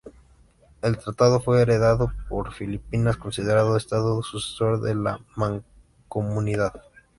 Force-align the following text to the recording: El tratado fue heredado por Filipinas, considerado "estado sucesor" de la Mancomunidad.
El 0.81 0.97
tratado 0.97 1.39
fue 1.39 1.61
heredado 1.61 2.11
por 2.27 2.53
Filipinas, 2.53 3.17
considerado 3.17 3.77
"estado 3.77 4.23
sucesor" 4.23 4.81
de 4.81 4.95
la 4.95 5.19
Mancomunidad. 5.35 6.73